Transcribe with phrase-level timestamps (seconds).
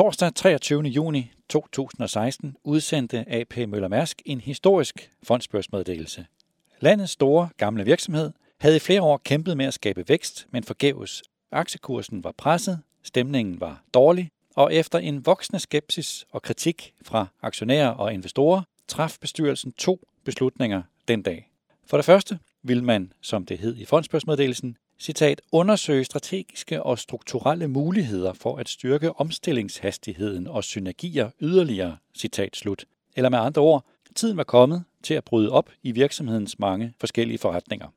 [0.00, 0.82] Torsdag 23.
[0.82, 6.26] juni 2016 udsendte AP Møller Mærsk en historisk fondsbørsmeddelelse.
[6.80, 11.22] Landets store gamle virksomhed havde i flere år kæmpet med at skabe vækst, men forgæves.
[11.52, 17.88] Aktiekursen var presset, stemningen var dårlig, og efter en voksende skepsis og kritik fra aktionærer
[17.88, 21.50] og investorer, traf bestyrelsen to beslutninger den dag.
[21.86, 27.68] For det første ville man, som det hed i fondsbørsmeddelelsen, citat, undersøge strategiske og strukturelle
[27.68, 32.84] muligheder for at styrke omstillingshastigheden og synergier yderligere, citat slut.
[33.16, 37.38] Eller med andre ord, tiden var kommet til at bryde op i virksomhedens mange forskellige
[37.38, 37.88] forretninger.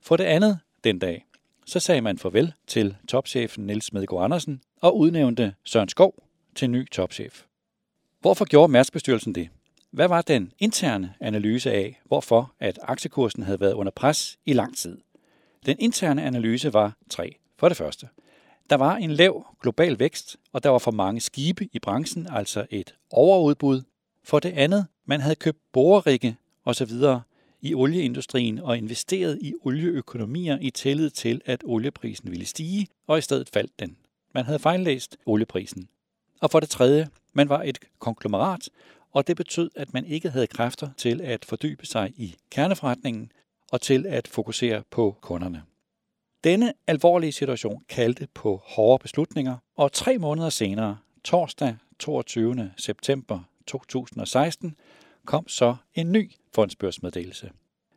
[0.00, 1.24] For det andet den dag,
[1.66, 6.14] så sagde man farvel til topchefen Niels Medgaard Andersen og udnævnte Søren Skov
[6.54, 7.42] til ny topchef.
[8.20, 9.48] Hvorfor gjorde Mærskbestyrelsen det?
[9.90, 14.76] Hvad var den interne analyse af, hvorfor at aktiekursen havde været under pres i lang
[14.76, 14.98] tid?
[15.66, 17.36] Den interne analyse var tre.
[17.58, 18.08] For det første,
[18.70, 22.66] der var en lav global vækst, og der var for mange skibe i branchen, altså
[22.70, 23.82] et overudbud.
[24.24, 26.90] For det andet, man havde købt borerikke osv.
[27.60, 33.20] i olieindustrien og investeret i olieøkonomier i tillid til, at olieprisen ville stige, og i
[33.20, 33.96] stedet faldt den.
[34.34, 35.88] Man havde fejllæst olieprisen.
[36.40, 38.68] Og for det tredje, man var et konglomerat,
[39.12, 43.32] og det betød, at man ikke havde kræfter til at fordybe sig i kerneforretningen
[43.72, 45.62] og til at fokusere på kunderne.
[46.44, 52.70] Denne alvorlige situation kaldte på hårde beslutninger, og tre måneder senere, torsdag 22.
[52.76, 54.76] september 2016,
[55.26, 57.50] kom så en ny fondsbørsmeddelelse.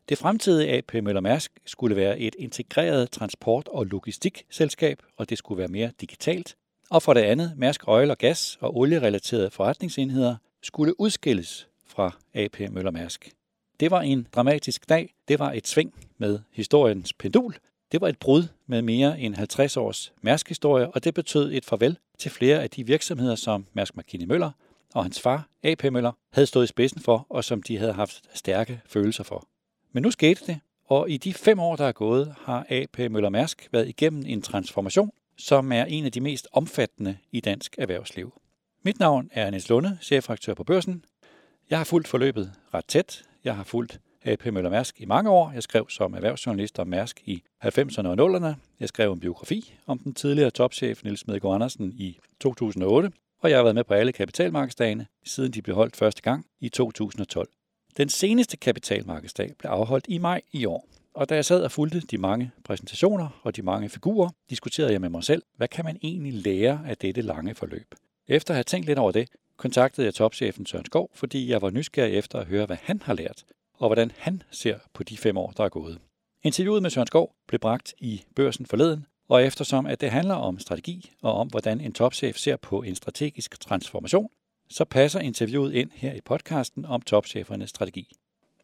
[0.10, 5.60] Det fremtidige AP Møller Mærsk skulle være et integreret transport- og logistikselskab, og det skulle
[5.60, 6.56] være mere digitalt.
[6.90, 12.60] Og for det andet, Mærsk Oil og Gas og olierelaterede forretningsenheder skulle udskilles fra AP
[12.60, 13.32] Møller Mærsk.
[13.80, 15.14] Det var en dramatisk dag.
[15.28, 17.56] Det var et sving med historiens pendul.
[17.92, 21.98] Det var et brud med mere end 50 års Mærsk-historie, og det betød et farvel
[22.20, 24.52] til flere af de virksomheder, som Mærsk McKinney Møller
[24.94, 28.22] og hans far, AP Møller, havde stået i spidsen for, og som de havde haft
[28.34, 29.48] stærke følelser for.
[29.92, 33.30] Men nu skete det, og i de fem år, der er gået, har AP Møller
[33.30, 38.42] Mærsk været igennem en transformation, som er en af de mest omfattende i dansk erhvervsliv.
[38.84, 41.06] Mit navn er Niels Lunde, chefredaktør på Børsen.
[41.70, 43.24] Jeg har fulgt forløbet ret tæt.
[43.46, 45.52] Jeg har fulgt AP Møller Mærsk i mange år.
[45.52, 48.56] Jeg skrev som erhvervsjournalist om Mærsk i 90'erne og 0'erne.
[48.80, 53.12] Jeg skrev en biografi om den tidligere topchef Niels Smedegaard Andersen i 2008.
[53.42, 56.70] Og jeg har været med på alle kapitalmarkedsdagene, siden de blev holdt første gang i
[56.70, 57.50] 2012.
[57.98, 60.88] Den seneste kapitalmarkedsdag blev afholdt i maj i år.
[61.14, 65.02] Og da jeg sad og fulgte de mange præsentationer og de mange figurer, diskuterede jeg
[65.02, 67.96] med mig selv, hvad kan man egentlig lære af dette lange forløb?
[68.28, 71.70] Efter at have tænkt lidt over det, kontaktede jeg topchefen Søren Skov, fordi jeg var
[71.70, 73.44] nysgerrig efter at høre, hvad han har lært,
[73.74, 76.00] og hvordan han ser på de fem år, der er gået.
[76.44, 80.60] Interviewet med Søren Skov blev bragt i børsen forleden, og eftersom at det handler om
[80.60, 84.30] strategi og om, hvordan en topchef ser på en strategisk transformation,
[84.70, 88.12] så passer interviewet ind her i podcasten om topchefernes strategi.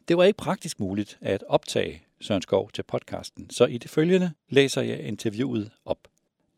[0.08, 4.32] Det var ikke praktisk muligt at optage Søren Skov til podcasten, så i det følgende
[4.48, 5.98] læser jeg interviewet op.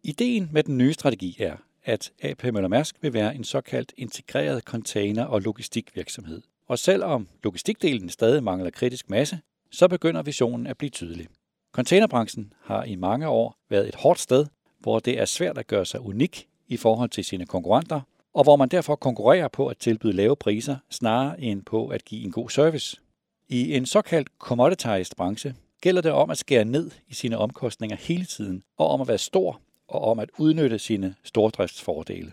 [0.03, 4.63] Ideen med den nye strategi er, at AP Møller Mærsk vil være en såkaldt integreret
[4.63, 6.43] container- og logistikvirksomhed.
[6.69, 9.39] Og selvom logistikdelen stadig mangler kritisk masse,
[9.71, 11.29] så begynder visionen at blive tydelig.
[11.73, 14.47] Containerbranchen har i mange år været et hårdt sted,
[14.81, 18.01] hvor det er svært at gøre sig unik i forhold til sine konkurrenter,
[18.35, 22.25] og hvor man derfor konkurrerer på at tilbyde lave priser, snarere end på at give
[22.25, 23.01] en god service.
[23.49, 28.25] I en såkaldt commoditized branche gælder det om at skære ned i sine omkostninger hele
[28.25, 29.61] tiden, og om at være stor
[29.95, 32.33] og om at udnytte sine stordriftsfordele.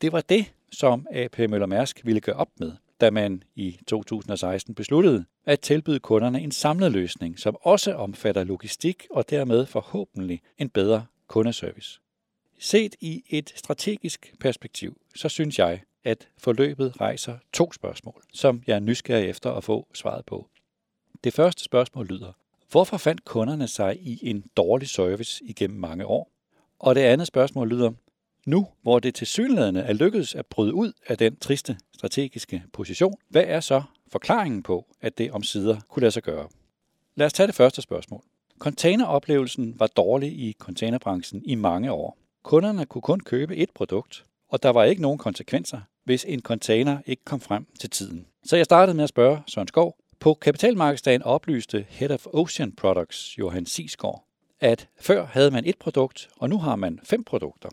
[0.00, 4.74] Det var det, som AP Møller Mærsk ville gøre op med, da man i 2016
[4.74, 10.68] besluttede at tilbyde kunderne en samlet løsning, som også omfatter logistik og dermed forhåbentlig en
[10.68, 12.00] bedre kundeservice.
[12.58, 18.74] Set i et strategisk perspektiv, så synes jeg, at forløbet rejser to spørgsmål, som jeg
[18.74, 20.48] er nysgerrig efter at få svaret på.
[21.24, 22.32] Det første spørgsmål lyder,
[22.70, 26.30] hvorfor fandt kunderne sig i en dårlig service igennem mange år?
[26.82, 27.92] Og det andet spørgsmål lyder,
[28.46, 33.14] nu hvor det til synlædende er lykkedes at bryde ud af den triste strategiske position,
[33.28, 33.82] hvad er så
[34.12, 36.48] forklaringen på, at det om sider kunne lade sig gøre?
[37.14, 38.22] Lad os tage det første spørgsmål.
[38.58, 42.18] Containeroplevelsen var dårlig i containerbranchen i mange år.
[42.42, 46.98] Kunderne kunne kun købe et produkt, og der var ikke nogen konsekvenser, hvis en container
[47.06, 48.26] ikke kom frem til tiden.
[48.44, 49.96] Så jeg startede med at spørge Søren Skov.
[50.20, 54.24] På kapitalmarkedsdagen oplyste Head of Ocean Products, Johan Sisgaard,
[54.62, 57.68] at før havde man et produkt, og nu har man fem produkter.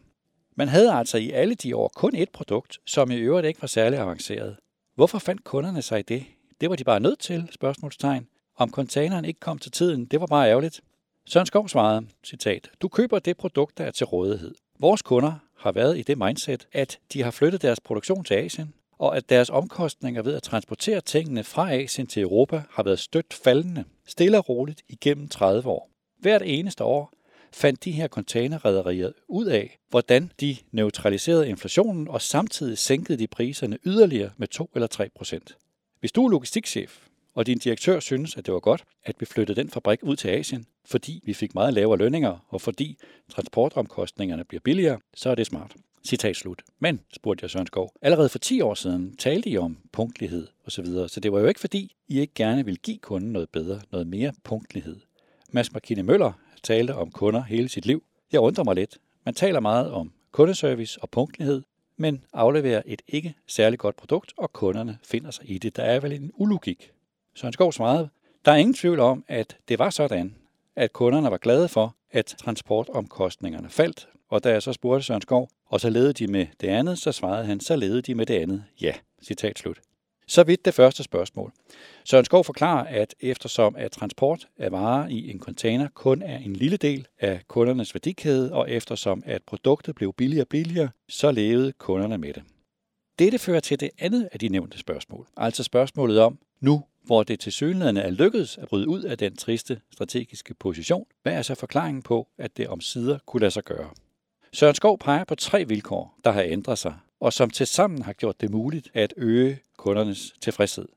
[0.55, 3.67] Man havde altså i alle de år kun et produkt, som i øvrigt ikke var
[3.67, 4.57] særlig avanceret.
[4.95, 6.25] Hvorfor fandt kunderne sig i det?
[6.61, 8.27] Det var de bare nødt til, spørgsmålstegn.
[8.57, 10.81] Om containeren ikke kom til tiden, det var bare ærgerligt.
[11.25, 14.55] Søren Skov svarede, citat, Du køber det produkt, der er til rådighed.
[14.79, 18.73] Vores kunder har været i det mindset, at de har flyttet deres produktion til Asien,
[18.97, 23.33] og at deres omkostninger ved at transportere tingene fra Asien til Europa har været stødt
[23.33, 25.89] faldende, stille og roligt igennem 30 år.
[26.19, 27.13] Hvert eneste år
[27.51, 33.77] fandt de her containerrederier ud af, hvordan de neutraliserede inflationen og samtidig sænkede de priserne
[33.85, 35.57] yderligere med 2 eller 3 procent.
[35.99, 36.99] Hvis du er logistikchef,
[37.35, 40.27] og din direktør synes, at det var godt, at vi flyttede den fabrik ud til
[40.27, 42.97] Asien, fordi vi fik meget lavere lønninger, og fordi
[43.29, 45.75] transportomkostningerne bliver billigere, så er det smart.
[46.03, 46.61] Citat slut.
[46.79, 50.85] Men, spurgte jeg Søren Skov, allerede for 10 år siden talte I om punktlighed osv.,
[50.85, 53.81] så, så det var jo ikke fordi, I ikke gerne ville give kunden noget bedre,
[53.91, 54.99] noget mere punktlighed.
[55.51, 56.31] Mads Markine Møller
[56.63, 58.03] talte om kunder hele sit liv.
[58.31, 58.97] Jeg undrer mig lidt.
[59.25, 61.61] Man taler meget om kundeservice og punktlighed,
[61.97, 65.75] men afleverer et ikke særlig godt produkt, og kunderne finder sig i det.
[65.75, 66.91] Der er vel en ulogik.
[67.35, 68.09] Søren Skov svarede,
[68.45, 70.35] der er ingen tvivl om, at det var sådan,
[70.75, 74.07] at kunderne var glade for, at transportomkostningerne faldt.
[74.29, 77.11] Og da jeg så spurgte Søren Skov, og så ledede de med det andet, så
[77.11, 78.63] svarede han, så ledede de med det andet.
[78.81, 78.93] Ja,
[79.23, 79.79] citat slut.
[80.29, 81.51] Så vidt det første spørgsmål.
[82.05, 86.53] Søren Skov forklarer, at eftersom at transport af varer i en container kun er en
[86.53, 91.71] lille del af kundernes værdikæde, og eftersom at produktet blev billigere og billigere, så levede
[91.71, 92.43] kunderne med det.
[93.19, 97.39] Dette fører til det andet af de nævnte spørgsmål, altså spørgsmålet om, nu hvor det
[97.39, 101.55] til synligheden er lykkedes at bryde ud af den triste strategiske position, hvad er så
[101.55, 103.89] forklaringen på, at det om sider kunne lade sig gøre?
[104.53, 108.13] Søren Skov peger på tre vilkår, der har ændret sig, og som til sammen har
[108.13, 110.87] gjort det muligt at øge kundernes tilfredshed.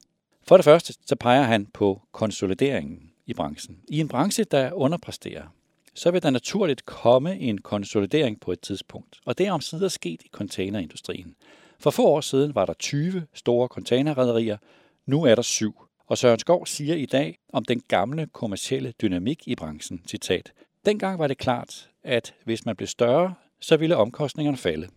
[0.42, 3.78] For det første så peger han på konsolideringen i branchen.
[3.88, 5.44] I en branche, der underpresterer,
[5.94, 9.20] så vil der naturligt komme en konsolidering på et tidspunkt.
[9.24, 11.36] Og det er omsider sket i containerindustrien.
[11.78, 14.56] For få år siden var der 20 store containerrederier,
[15.06, 15.74] nu er der syv.
[16.06, 20.52] Og Søren Skov siger i dag om den gamle kommercielle dynamik i branchen, citat,
[20.86, 24.88] Dengang var det klart, at hvis man blev større, så ville omkostningerne falde.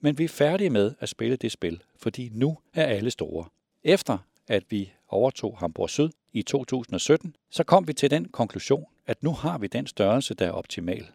[0.00, 3.44] Men vi er færdige med at spille det spil, fordi nu er alle store.
[3.84, 4.18] Efter
[4.48, 9.32] at vi overtog Hamburg Syd i 2017, så kom vi til den konklusion, at nu
[9.32, 11.06] har vi den størrelse, der er optimal.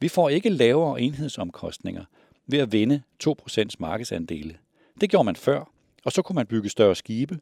[0.00, 2.04] Vi får ikke lavere enhedsomkostninger
[2.46, 4.56] ved at vinde 2% markedsandele.
[5.00, 5.72] Det gjorde man før,
[6.04, 7.38] og så kunne man bygge større skibe,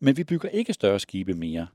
[0.00, 1.66] men vi bygger ikke større skibe mere.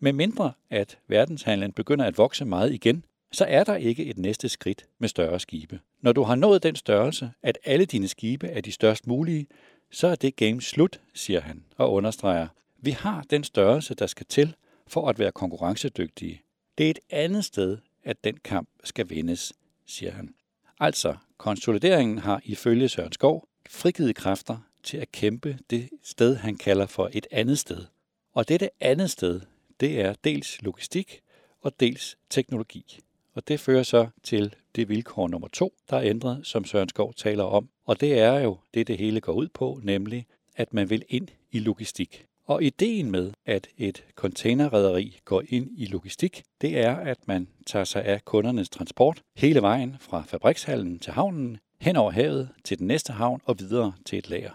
[0.00, 4.48] Med mindre at verdenshandlen begynder at vokse meget igen, så er der ikke et næste
[4.48, 5.80] skridt med større skibe.
[6.04, 9.46] Når du har nået den størrelse, at alle dine skibe er de størst mulige,
[9.90, 12.48] så er det game slut, siger han og understreger.
[12.78, 14.54] Vi har den størrelse, der skal til
[14.86, 16.42] for at være konkurrencedygtige.
[16.78, 19.52] Det er et andet sted, at den kamp skal vindes,
[19.86, 20.34] siger han.
[20.80, 26.86] Altså, konsolideringen har ifølge Søren Skov frigivet kræfter til at kæmpe det sted, han kalder
[26.86, 27.84] for et andet sted.
[28.32, 29.40] Og dette andet sted,
[29.80, 31.20] det er dels logistik
[31.60, 33.00] og dels teknologi.
[33.34, 37.14] Og det fører så til det vilkår nummer to, der er ændret, som Søren Skov
[37.14, 37.68] taler om.
[37.86, 40.26] Og det er jo det, det hele går ud på, nemlig
[40.56, 42.26] at man vil ind i logistik.
[42.46, 47.84] Og ideen med, at et containerrederi går ind i logistik, det er, at man tager
[47.84, 52.86] sig af kundernes transport hele vejen fra fabrikshallen til havnen, hen over havet til den
[52.86, 54.50] næste havn og videre til et lager.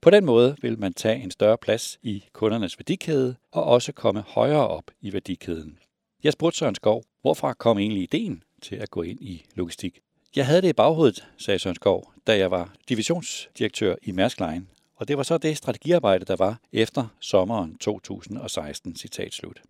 [0.00, 4.20] På den måde vil man tage en større plads i kundernes værdikæde og også komme
[4.20, 5.78] højere op i værdikæden.
[6.24, 10.00] Jeg spurgte Søren Skov, hvorfra kom egentlig ideen til at gå ind i logistik?
[10.36, 14.66] Jeg havde det i baghovedet, sagde Søren Skov, da jeg var divisionsdirektør i Mærsk Line.
[14.96, 19.62] Og det var så det strategiarbejde, der var efter sommeren 2016, citat slut.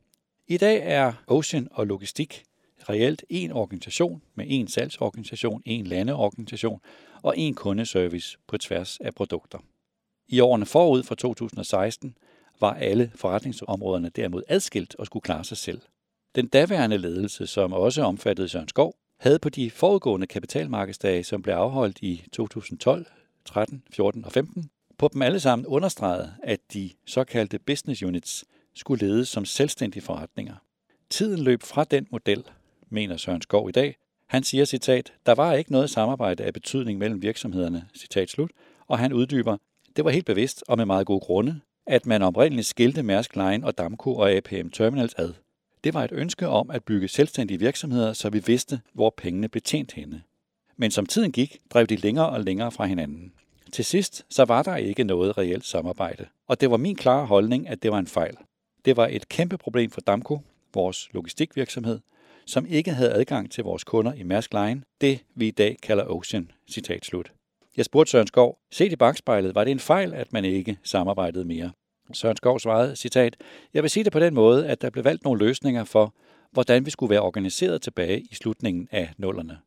[0.48, 2.44] I dag er Ocean og Logistik
[2.88, 6.80] reelt én organisation med én salgsorganisation, én landeorganisation
[7.22, 9.58] og én kundeservice på tværs af produkter.
[10.28, 12.16] I årene forud for 2016
[12.60, 15.80] var alle forretningsområderne derimod adskilt og skulle klare sig selv.
[16.34, 21.54] Den daværende ledelse, som også omfattede Søren Skov, havde på de forudgående kapitalmarkedsdage, som blev
[21.54, 23.06] afholdt i 2012,
[23.44, 29.06] 13, 14 og 15, på dem alle sammen understreget, at de såkaldte business units skulle
[29.06, 30.54] ledes som selvstændige forretninger.
[31.10, 32.44] Tiden løb fra den model,
[32.88, 33.96] mener Søren Skov i dag.
[34.26, 38.50] Han siger, citat, der var ikke noget samarbejde af betydning mellem virksomhederne, citat slut,
[38.88, 39.56] og han uddyber,
[39.96, 43.66] det var helt bevidst og med meget gode grunde, at man oprindeligt skilte Mærsk Line
[43.66, 45.32] og Damco og APM Terminals ad.
[45.84, 49.62] Det var et ønske om at bygge selvstændige virksomheder, så vi vidste, hvor pengene blev
[49.62, 50.22] tjent henne.
[50.76, 53.32] Men som tiden gik, drev de længere og længere fra hinanden.
[53.72, 57.68] Til sidst så var der ikke noget reelt samarbejde, og det var min klare holdning,
[57.68, 58.36] at det var en fejl.
[58.84, 60.40] Det var et kæmpe problem for Damco,
[60.74, 62.00] vores logistikvirksomhed,
[62.46, 66.04] som ikke havde adgang til vores kunder i Mærsk Line, det vi i dag kalder
[66.04, 66.50] Ocean.
[66.70, 67.32] Citat slut.
[67.76, 71.44] Jeg spurgte Søren Skov, set i bagspejlet, var det en fejl, at man ikke samarbejdede
[71.44, 71.70] mere?
[72.14, 73.36] Søren Skov svarede, citat,
[73.74, 76.14] Jeg vil sige det på den måde, at der blev valgt nogle løsninger for,
[76.52, 79.58] hvordan vi skulle være organiseret tilbage i slutningen af nullerne.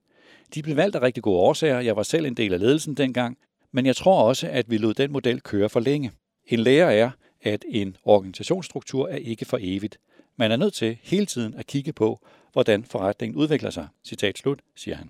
[0.55, 1.79] De blev valgt af rigtig gode årsager.
[1.79, 3.37] Jeg var selv en del af ledelsen dengang,
[3.71, 6.11] men jeg tror også, at vi lod den model køre for længe.
[6.47, 7.11] En lære er,
[7.41, 9.97] at en organisationsstruktur er ikke for evigt.
[10.37, 12.19] Man er nødt til hele tiden at kigge på,
[12.53, 13.87] hvordan forretningen udvikler sig.
[14.03, 15.09] Citat slut, siger han.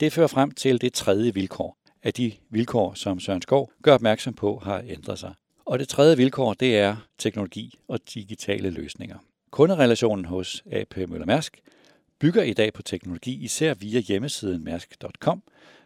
[0.00, 4.34] Det fører frem til det tredje vilkår af de vilkår, som Søren Skov gør opmærksom
[4.34, 5.34] på, har ændret sig.
[5.66, 9.18] Og det tredje vilkår, det er teknologi og digitale løsninger.
[9.50, 11.60] Kunderelationen hos AP Møller Mærsk
[12.18, 15.42] bygger i dag på teknologi, især via hjemmesiden mærsk.com,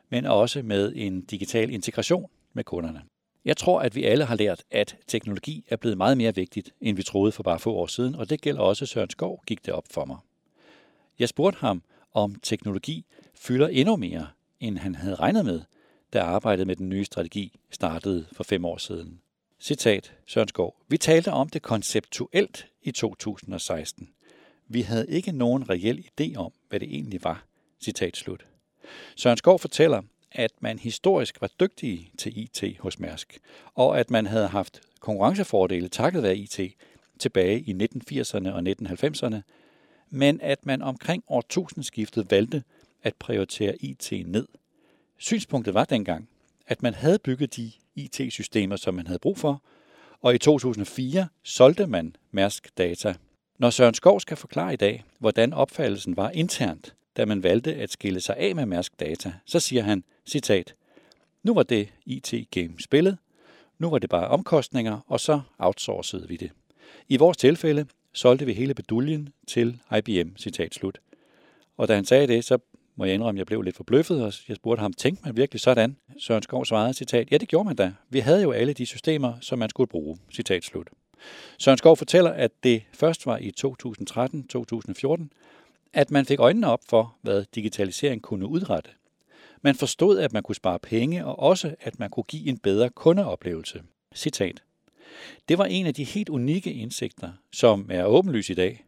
[0.09, 3.03] men også med en digital integration med kunderne.
[3.45, 6.97] Jeg tror, at vi alle har lært, at teknologi er blevet meget mere vigtigt, end
[6.97, 9.75] vi troede for bare få år siden, og det gælder også Søren Skov, gik det
[9.75, 10.17] op for mig.
[11.19, 11.83] Jeg spurgte ham,
[12.13, 14.27] om teknologi fylder endnu mere,
[14.61, 15.61] end han havde regnet med,
[16.13, 19.21] da arbejdet med den nye strategi startede for fem år siden.
[19.61, 20.77] Citat Søren Skov.
[20.89, 24.09] Vi talte om det konceptuelt i 2016.
[24.69, 27.45] Vi havde ikke nogen reel idé om, hvad det egentlig var.
[27.81, 28.47] Citat slut.
[29.17, 33.39] Søren Skov fortæller, at man historisk var dygtige til IT hos Mærsk,
[33.75, 36.61] og at man havde haft konkurrencefordele takket være IT
[37.19, 39.41] tilbage i 1980'erne og 1990'erne,
[40.11, 42.63] men at man omkring årtusindskiftet valgte
[43.03, 44.47] at prioritere IT ned.
[45.17, 46.29] Synspunktet var dengang,
[46.67, 47.73] at man havde bygget de
[48.05, 49.63] IT-systemer, som man havde brug for,
[50.21, 53.15] og i 2004 solgte man Mærsk Data.
[53.59, 57.93] Når Søren Skov skal forklare i dag, hvordan opfattelsen var internt, da man valgte at
[57.93, 60.75] skille sig af med Mærsk Data, så siger han, citat,
[61.43, 63.19] nu var det IT-game spillet,
[63.79, 66.51] nu var det bare omkostninger, og så outsourcede vi det.
[67.09, 71.01] I vores tilfælde solgte vi hele beduljen til IBM, citat slut.
[71.77, 72.59] Og da han sagde det, så
[72.99, 75.61] må jeg indrømme, at jeg blev lidt forbløffet, og jeg spurgte ham, tænkte man virkelig
[75.61, 75.97] sådan?
[76.19, 77.93] Søren Skov svarede, citat, ja det gjorde man da.
[78.11, 80.89] Vi havde jo alle de systemer, som man skulle bruge, citat slut.
[81.59, 85.29] Søren Skov fortæller, at det først var i 2013-2014,
[85.93, 88.91] at man fik øjnene op for, hvad digitalisering kunne udrette.
[89.63, 92.91] Man forstod, at man kunne spare penge, og også, at man kunne give en bedre
[92.91, 93.83] kundeoplevelse.
[94.15, 94.63] Citat.
[95.49, 98.85] Det var en af de helt unikke indsigter, som er åbenlys i dag.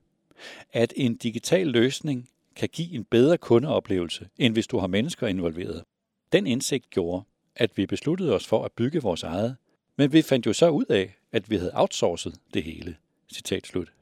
[0.73, 5.85] At en digital løsning kan give en bedre kundeoplevelse, end hvis du har mennesker involveret.
[6.33, 7.25] Den indsigt gjorde,
[7.57, 9.57] at vi besluttede os for at bygge vores eget,
[9.97, 12.97] men vi fandt jo så ud af, at vi havde outsourcet det hele.
[13.35, 13.93] Citat slut.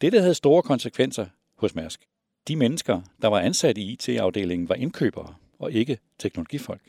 [0.00, 2.06] Dette havde store konsekvenser hos Mærsk.
[2.48, 6.82] De mennesker, der var ansat i IT-afdelingen, var indkøbere og ikke teknologifolk.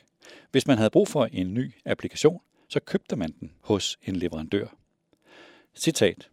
[0.51, 4.67] Hvis man havde brug for en ny applikation, så købte man den hos en leverandør.
[5.75, 6.29] Citat.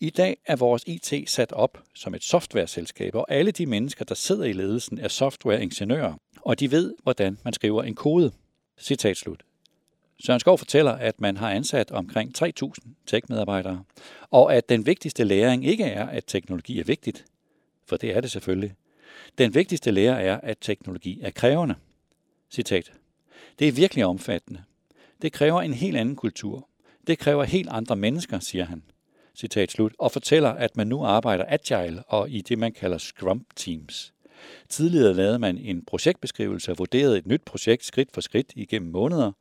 [0.00, 4.14] I dag er vores IT sat op som et softwareselskab, og alle de mennesker, der
[4.14, 8.32] sidder i ledelsen, er softwareingeniører, og de ved, hvordan man skriver en kode.
[8.80, 9.42] Citat slut.
[10.20, 12.72] Søren Skov fortæller, at man har ansat omkring 3.000
[13.06, 13.84] tech-medarbejdere,
[14.30, 17.24] og at den vigtigste læring ikke er, at teknologi er vigtigt,
[17.86, 18.74] for det er det selvfølgelig.
[19.38, 21.74] Den vigtigste lære er, at teknologi er krævende.
[22.50, 22.92] Citat.
[23.58, 24.62] Det er virkelig omfattende.
[25.22, 26.68] Det kræver en helt anden kultur.
[27.06, 28.82] Det kræver helt andre mennesker, siger han.
[29.40, 29.92] Citat slut.
[29.98, 34.12] Og fortæller, at man nu arbejder agile og i det, man kalder scrum teams.
[34.68, 39.32] Tidligere lavede man en projektbeskrivelse og vurderede et nyt projekt skridt for skridt igennem måneder.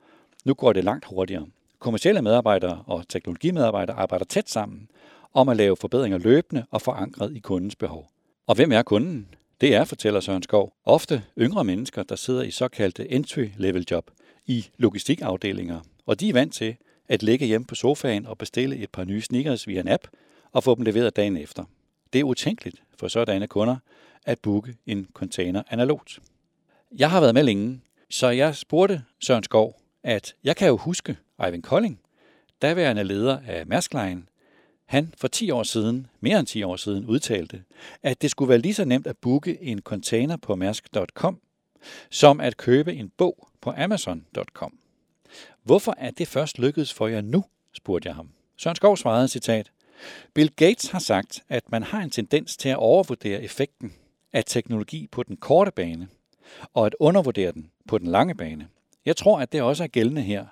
[0.46, 1.48] Nu går det langt hurtigere.
[1.80, 4.88] Kommercielle medarbejdere og teknologimedarbejdere arbejder tæt sammen
[5.34, 8.10] om at lave forbedringer løbende og forankret i kundens behov.
[8.48, 9.28] Og hvem er kunden?
[9.62, 14.12] Det er, fortæller Søren Skov, ofte yngre mennesker, der sidder i såkaldte entry-level job
[14.46, 16.76] i logistikafdelinger, og de er vant til
[17.10, 20.08] at ligge hjemme på sofaen og bestille et par nye sneakers via en app
[20.52, 21.64] og få dem leveret dagen efter.
[22.14, 23.76] Det er utænkeligt for sådanne kunder
[24.26, 26.20] at booke en container analogt.
[26.98, 31.18] Jeg har været med længe, så jeg spurgte Søren Skov, at jeg kan jo huske
[31.46, 32.00] Eivind Kolding,
[32.62, 34.24] daværende leder af Mærsk Line,
[34.86, 37.64] han for 10 år siden, mere end 10 år siden, udtalte,
[38.04, 41.40] at det skulle være lige så nemt at booke en container på mærsk.com,
[42.10, 44.78] som at købe en bog på amazon.com.
[45.64, 47.44] Hvorfor er det først lykkedes for jer nu,
[47.74, 48.30] spurgte jeg ham.
[48.58, 49.72] Søren Skov svarede, citat,
[50.34, 53.94] Bill Gates har sagt, at man har en tendens til at overvurdere effekten
[54.34, 56.08] af teknologi på den korte bane,
[56.74, 58.68] og at undervurdere den på den lange bane.
[59.06, 60.46] Jeg tror, at det også er gældende her.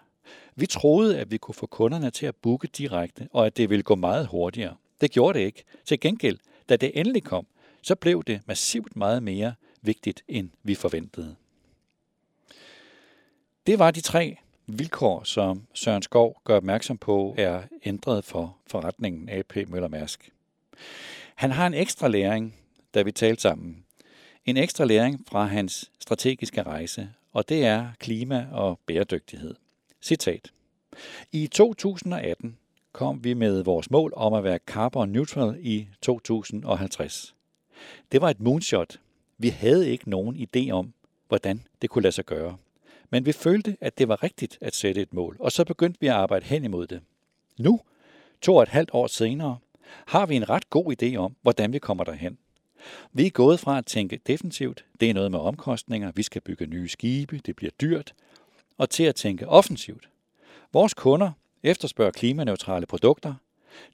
[0.55, 3.83] Vi troede, at vi kunne få kunderne til at booke direkte, og at det ville
[3.83, 4.75] gå meget hurtigere.
[5.01, 5.63] Det gjorde det ikke.
[5.85, 6.37] Til gengæld,
[6.69, 7.47] da det endelig kom,
[7.81, 11.35] så blev det massivt meget mere vigtigt, end vi forventede.
[13.67, 14.37] Det var de tre
[14.67, 20.31] vilkår, som Søren Skov gør opmærksom på, er ændret for forretningen AP Møller Mærsk.
[21.35, 22.55] Han har en ekstra læring,
[22.93, 23.85] da vi talte sammen.
[24.45, 29.55] En ekstra læring fra hans strategiske rejse, og det er klima og bæredygtighed.
[30.01, 30.51] Citat.
[31.31, 32.57] I 2018
[32.91, 37.35] kom vi med vores mål om at være carbon neutral i 2050.
[38.11, 38.99] Det var et moonshot.
[39.37, 40.93] Vi havde ikke nogen idé om,
[41.27, 42.57] hvordan det kunne lade sig gøre.
[43.09, 46.07] Men vi følte, at det var rigtigt at sætte et mål, og så begyndte vi
[46.07, 47.01] at arbejde hen imod det.
[47.59, 47.79] Nu,
[48.41, 49.57] to og et halvt år senere,
[50.05, 52.37] har vi en ret god idé om, hvordan vi kommer derhen.
[53.13, 56.65] Vi er gået fra at tænke defensivt, det er noget med omkostninger, vi skal bygge
[56.65, 58.13] nye skibe, det bliver dyrt,
[58.77, 60.09] og til at tænke offensivt.
[60.73, 61.31] Vores kunder
[61.63, 63.33] efterspørger klimaneutrale produkter.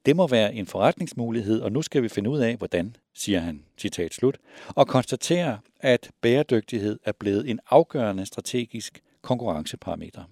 [0.05, 3.63] Det må være en forretningsmulighed, og nu skal vi finde ud af, hvordan, siger han,
[3.77, 10.23] citat slut, og konstaterer, at bæredygtighed er blevet en afgørende strategisk konkurrenceparameter.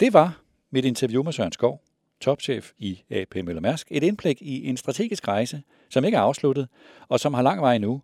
[0.00, 0.40] Det var
[0.70, 1.82] mit interview med Søren Skov,
[2.20, 3.86] topchef i AP Møller Mærsk.
[3.90, 6.68] Et indblik i en strategisk rejse, som ikke er afsluttet,
[7.08, 8.02] og som har lang vej nu,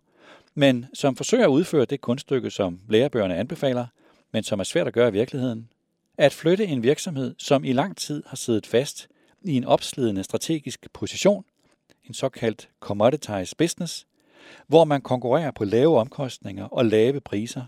[0.55, 3.85] men som forsøger at udføre det kunststykke, som lærebøgerne anbefaler,
[4.31, 5.69] men som er svært at gøre i virkeligheden.
[6.17, 9.09] At flytte en virksomhed, som i lang tid har siddet fast
[9.43, 11.45] i en opslidende strategisk position,
[12.03, 14.07] en såkaldt commoditized business,
[14.67, 17.65] hvor man konkurrerer på lave omkostninger og lave priser,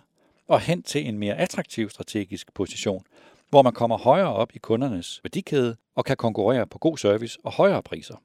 [0.47, 3.03] og hen til en mere attraktiv strategisk position,
[3.49, 7.51] hvor man kommer højere op i kundernes værdikæde og kan konkurrere på god service og
[7.51, 8.15] højere priser.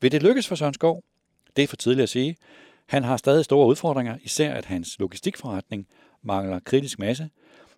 [0.00, 1.02] Vil det lykkes for Søren Skov?
[1.56, 2.36] Det er for tidligt at sige.
[2.86, 5.86] Han har stadig store udfordringer, især at hans logistikforretning
[6.22, 7.30] mangler kritisk masse,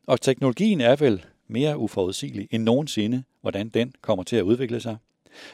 [0.07, 4.97] og teknologien er vel mere uforudsigelig end nogensinde, hvordan den kommer til at udvikle sig.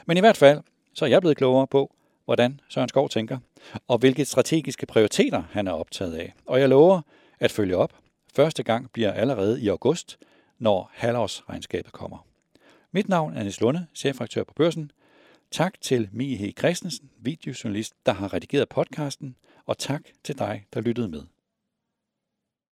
[0.07, 0.61] Men i hvert fald,
[0.95, 1.95] så er jeg blevet klogere på,
[2.25, 3.39] hvordan Søren Skov tænker,
[3.89, 6.35] og hvilke strategiske prioriteter han er optaget af.
[6.47, 7.01] Og jeg lover
[7.41, 7.93] at følge op.
[8.35, 10.19] Første gang bliver allerede i august,
[10.59, 12.27] når halvårsregnskabet kommer.
[12.93, 14.91] Mit navn er Niels Lunde, chefredaktør på Børsen.
[15.51, 16.51] Tak til Mie H.
[16.59, 21.23] Christensen, videojournalist, der har redigeret podcasten, og tak til dig, der lyttede med.